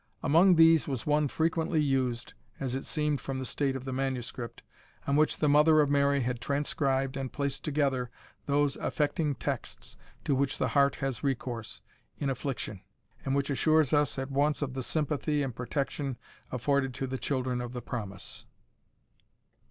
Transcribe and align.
Among 0.23 0.55
these 0.55 0.87
was 0.87 1.05
one 1.05 1.27
frequently 1.27 1.79
used, 1.79 2.33
as 2.59 2.73
it 2.73 2.85
seemed 2.85 3.21
from 3.21 3.37
the 3.37 3.45
state 3.45 3.75
of 3.75 3.85
the 3.85 3.93
manuscript, 3.93 4.63
on 5.05 5.15
which 5.15 5.37
the 5.37 5.47
mother 5.47 5.79
of 5.79 5.91
Mary 5.91 6.21
had 6.21 6.41
transcribed 6.41 7.15
and 7.15 7.31
placed 7.31 7.63
together 7.63 8.09
those 8.47 8.77
affecting 8.77 9.35
texts 9.35 9.97
to 10.23 10.33
which 10.33 10.57
the 10.57 10.69
heart 10.69 10.95
has 10.95 11.23
recourse, 11.23 11.83
in 12.17 12.31
affliction, 12.31 12.81
and 13.25 13.35
which 13.35 13.51
assures 13.51 13.93
us 13.93 14.17
at 14.17 14.31
once 14.31 14.63
of 14.63 14.73
the 14.73 14.81
sympathy 14.81 15.43
and 15.43 15.55
protection 15.55 16.17
afforded 16.51 16.95
to 16.95 17.05
the 17.05 17.19
children 17.19 17.61
of 17.61 17.71
the 17.73 17.81
promise. 17.83 18.47